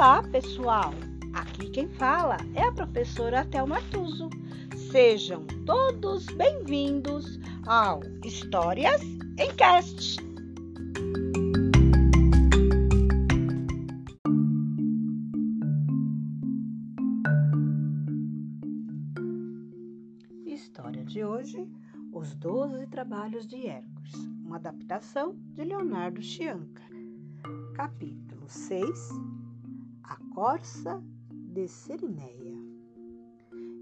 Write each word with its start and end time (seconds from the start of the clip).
Olá, 0.00 0.22
pessoal! 0.22 0.94
Aqui 1.34 1.68
quem 1.68 1.86
fala 1.86 2.38
é 2.54 2.62
a 2.62 2.72
professora 2.72 3.44
Thelma 3.44 3.82
Tuso. 3.90 4.30
Sejam 4.90 5.46
todos 5.66 6.24
bem-vindos 6.24 7.38
ao 7.66 8.00
Histórias 8.24 9.02
em 9.02 9.54
Cast. 9.56 10.16
História 20.46 21.04
de 21.04 21.22
hoje: 21.22 21.68
Os 22.10 22.34
Doze 22.36 22.86
Trabalhos 22.86 23.46
de 23.46 23.66
Hércules, 23.66 24.14
uma 24.46 24.56
adaptação 24.56 25.36
de 25.52 25.62
Leonardo 25.62 26.22
Chianca. 26.22 26.82
Capítulo 27.74 28.48
6 28.48 29.39
A 30.10 30.16
Corça 30.34 31.00
de 31.30 31.68
Serineia. 31.68 32.58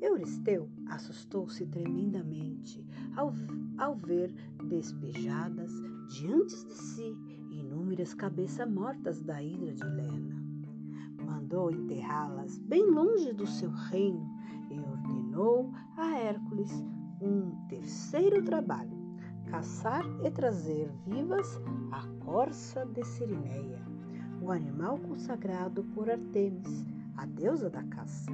Euristeu 0.00 0.70
assustou-se 0.88 1.66
tremendamente 1.66 2.82
ao, 3.14 3.30
ao 3.76 3.94
ver 3.94 4.32
despejadas 4.66 5.70
diante 6.08 6.64
de 6.64 6.72
si 6.72 7.14
inúmeras 7.50 8.14
cabeças 8.14 8.66
mortas 8.66 9.20
da 9.20 9.42
hidra 9.42 9.74
de 9.74 9.84
Lena. 9.84 10.42
Mandou 11.26 11.70
enterrá-las 11.70 12.56
bem 12.56 12.90
longe 12.90 13.30
do 13.34 13.46
seu 13.46 13.70
reino 13.90 14.26
e 14.70 14.80
ordenou 14.80 15.74
a 15.94 16.16
Hércules 16.16 16.72
um 17.20 17.50
terceiro 17.68 18.42
trabalho: 18.42 18.96
caçar 19.50 20.06
e 20.24 20.30
trazer 20.30 20.90
vivas 21.06 21.60
a 21.92 22.06
corça 22.24 22.86
de 22.86 23.04
Serineia, 23.04 23.93
o 24.44 24.52
animal 24.52 24.98
consagrado 24.98 25.82
por 25.94 26.10
Artemis, 26.10 26.84
a 27.16 27.24
deusa 27.24 27.70
da 27.70 27.82
caça. 27.84 28.30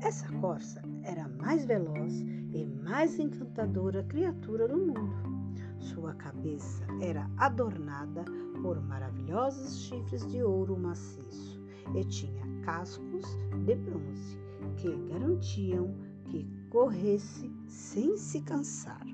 Essa 0.00 0.28
corça 0.40 0.82
era 1.04 1.24
a 1.24 1.28
mais 1.28 1.64
veloz 1.64 2.20
e 2.52 2.66
mais 2.82 3.16
encantadora 3.16 4.02
criatura 4.02 4.66
do 4.66 4.76
mundo. 4.76 5.54
Sua 5.78 6.14
cabeça 6.14 6.84
era 7.00 7.30
adornada 7.36 8.24
por 8.60 8.82
maravilhosos 8.82 9.84
chifres 9.84 10.26
de 10.26 10.42
ouro 10.42 10.76
maciço 10.76 11.62
e 11.94 12.04
tinha 12.04 12.42
cascos 12.64 13.24
de 13.64 13.76
bronze 13.76 14.36
que 14.78 14.90
garantiam 15.12 15.94
que 16.24 16.44
corresse 16.70 17.52
sem 17.68 18.16
se 18.16 18.40
cansar. 18.40 19.06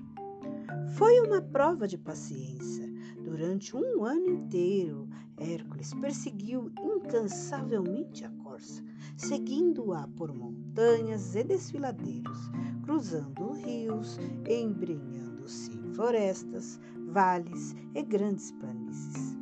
Foi 0.95 1.21
uma 1.21 1.43
prova 1.43 1.87
de 1.87 1.99
paciência. 1.99 2.89
Durante 3.29 3.77
um 3.77 4.07
ano 4.07 4.27
inteiro, 4.27 5.07
Hércules 5.37 5.93
perseguiu 5.93 6.73
incansavelmente 6.83 8.25
a 8.25 8.31
corça, 8.43 8.83
seguindo-a 9.19 10.09
por 10.17 10.35
montanhas 10.35 11.37
e 11.37 11.45
desfiladeiros, 11.45 12.39
cruzando 12.85 13.53
rios, 13.53 14.19
embrenhando-se 14.49 15.71
em 15.77 15.93
florestas, 15.93 16.81
vales 17.13 17.77
e 17.95 18.03
grandes 18.03 18.51
planícies. 18.53 19.37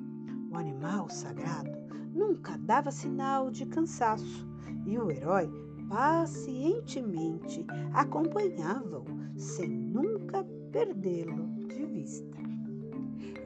O 0.51 0.57
animal 0.57 1.09
sagrado 1.09 1.71
nunca 2.13 2.59
dava 2.59 2.91
sinal 2.91 3.53
de 3.53 3.67
cansaço 3.67 4.49
e 4.85 4.99
o 4.99 5.13
herói 5.13 5.49
pacientemente 5.89 7.65
acompanhava-o 7.95 9.05
sem 9.37 9.69
nunca 9.69 10.45
perdê-lo 10.73 11.47
de 11.69 11.87
vista. 11.87 12.46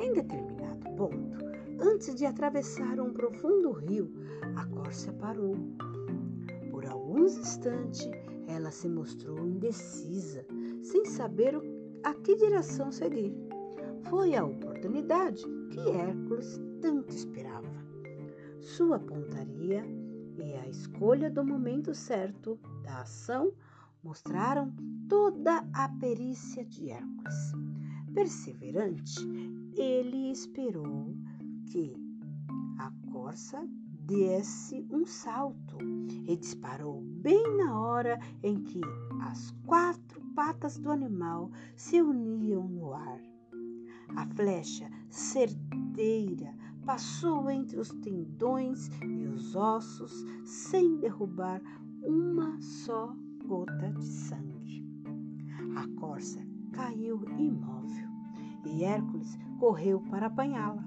Em 0.01 0.15
determinado 0.15 0.91
ponto, 0.97 1.45
antes 1.79 2.15
de 2.15 2.25
atravessar 2.25 2.99
um 2.99 3.13
profundo 3.13 3.71
rio, 3.71 4.11
a 4.57 4.65
corça 4.65 5.13
parou. 5.13 5.55
Por 6.71 6.87
alguns 6.87 7.37
instantes, 7.37 8.09
ela 8.49 8.71
se 8.71 8.89
mostrou 8.89 9.47
indecisa, 9.47 10.47
sem 10.83 11.05
saber 11.05 11.55
a 12.03 12.15
que 12.15 12.35
direção 12.35 12.91
seguir. 12.91 13.31
Foi 14.09 14.35
a 14.35 14.43
oportunidade 14.43 15.45
que 15.71 15.91
Hércules 15.91 16.59
tanto 16.81 17.15
esperava. 17.15 17.69
Sua 18.59 18.99
pontaria 18.99 19.85
e 20.39 20.55
a 20.55 20.67
escolha 20.67 21.31
do 21.31 21.45
momento 21.45 21.95
certo 21.95 22.59
da 22.83 23.03
ação 23.03 23.53
mostraram 24.03 24.73
toda 25.11 25.63
a 25.75 25.91
perícia 26.01 26.65
de 26.65 26.89
Hércules. 26.89 27.70
Perseverante, 28.15 29.21
ele 29.77 30.33
esperou 30.33 31.15
que 31.67 31.95
a 32.79 32.91
corça 33.13 33.65
desse 34.01 34.85
um 34.91 35.07
salto 35.07 35.79
e 36.27 36.37
disparou 36.37 37.01
bem 37.01 37.57
na 37.57 37.79
hora 37.79 38.19
em 38.43 38.63
que 38.65 38.81
as 39.23 39.53
quatro 39.65 40.21
patas 40.35 40.77
do 40.79 40.91
animal 40.91 41.51
se 41.77 42.03
uniam 42.03 42.69
no 42.69 42.93
ar. 42.93 43.21
A 44.17 44.27
flecha 44.35 44.91
certeira 45.09 46.53
passou 46.85 47.49
entre 47.49 47.79
os 47.79 47.91
tendões 47.91 48.91
e 49.05 49.27
os 49.27 49.55
ossos 49.55 50.13
sem 50.45 50.97
derrubar 50.97 51.63
uma 52.03 52.61
só 52.61 53.15
gota 53.47 53.93
de 53.93 54.05
sangue. 54.05 54.85
A 55.77 55.87
corça 56.01 56.50
caiu 56.73 57.25
imóvel 57.39 58.09
e 58.65 58.85
Hércules 58.85 59.39
correu 59.59 60.01
para 60.01 60.27
apanhá-la. 60.27 60.85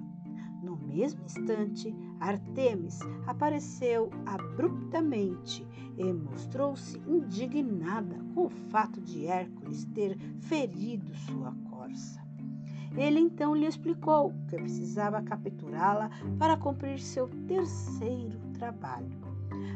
No 0.62 0.76
mesmo 0.76 1.22
instante, 1.24 1.94
Artemis 2.18 2.98
apareceu 3.26 4.10
abruptamente 4.24 5.66
e 5.98 6.12
mostrou-se 6.12 6.98
indignada 7.06 8.16
com 8.34 8.46
o 8.46 8.50
fato 8.50 9.00
de 9.00 9.26
Hércules 9.26 9.84
ter 9.86 10.16
ferido 10.40 11.14
sua 11.14 11.54
corça. 11.70 12.24
Ele 12.96 13.18
então 13.20 13.54
lhe 13.54 13.66
explicou 13.66 14.32
que 14.48 14.56
precisava 14.56 15.20
capturá-la 15.20 16.10
para 16.38 16.56
cumprir 16.56 16.98
seu 16.98 17.28
terceiro 17.46 18.38
trabalho. 18.54 19.33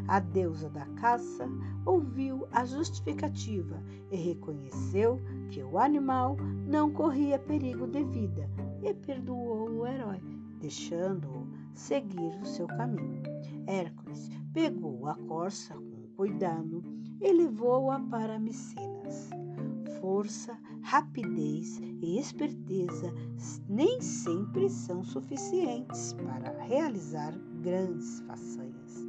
A 0.09 0.21
deusa 0.21 0.69
da 0.71 0.87
caça 1.01 1.49
ouviu 1.85 2.47
a 2.53 2.65
justificativa 2.65 3.83
e 4.11 4.17
reconheceu 4.17 5.21
que 5.51 5.63
o 5.63 5.79
animal 5.79 6.37
não 6.67 6.91
corria 6.91 7.39
perigo 7.39 7.87
de 7.87 8.05
vida 8.05 8.49
e 8.83 8.95
perdoou 8.95 9.71
o 9.71 9.87
herói, 9.87 10.21
deixando-o 10.61 11.47
seguir 11.75 12.39
o 12.41 12.47
seu 12.47 12.67
caminho. 12.67 13.23
Hércules 13.67 14.31
pegou 14.53 15.07
a 15.07 15.15
corça 15.15 15.75
com 15.75 16.09
cuidado 16.17 16.83
e 17.21 17.33
levou-a 17.33 18.01
para 18.01 18.39
Micenas. 18.39 19.31
Força, 20.01 20.57
rapidez 20.83 21.79
e 22.01 22.19
esperteza 22.19 23.13
nem 23.69 24.01
sempre 24.01 24.71
são 24.71 25.05
suficientes 25.05 26.13
para 26.15 26.63
realizar 26.63 27.37
grandes 27.61 28.21
façanhas. 28.21 29.07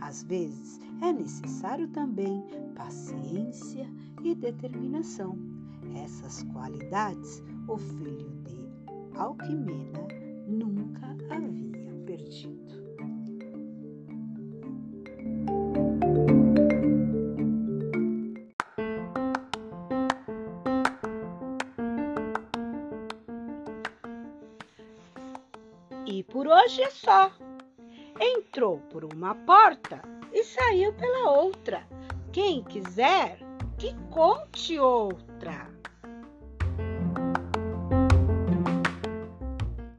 Às 0.00 0.22
vezes 0.22 0.80
é 1.02 1.12
necessário 1.12 1.88
também 1.88 2.44
paciência 2.74 3.88
e 4.22 4.34
determinação. 4.34 5.38
Essas 5.94 6.42
qualidades 6.44 7.42
o 7.68 7.76
filho 7.76 8.30
de 8.44 8.66
Alquimena 9.16 10.06
nunca 10.46 11.06
havia 11.30 11.92
perdido. 12.06 12.66
E 26.06 26.22
por 26.22 26.46
hoje 26.46 26.82
é 26.82 26.90
só. 26.90 27.32
Entrou 28.20 28.78
por 28.90 29.04
uma 29.04 29.34
porta 29.34 30.00
e 30.32 30.42
saiu 30.44 30.92
pela 30.94 31.30
outra. 31.30 31.86
Quem 32.32 32.62
quiser, 32.62 33.38
que 33.78 33.94
conte 34.10 34.78
outra. 34.78 35.75